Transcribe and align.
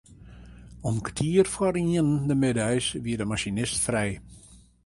Om 0.89 0.95
kertier 1.05 1.47
foar 1.53 1.75
ienen 1.81 2.11
de 2.29 2.35
middeis 2.43 2.87
wie 3.03 3.17
de 3.19 3.25
masinist 3.29 3.79
frij. 3.85 4.13